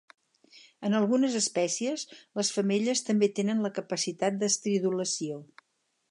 [0.87, 2.05] En algunes espècies,
[2.39, 5.37] les femelles també tenen la capacitat d'estridulació.